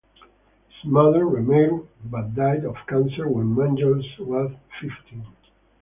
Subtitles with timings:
[0.69, 5.27] His mother remarried but died of cancer when Mangels was fifteen.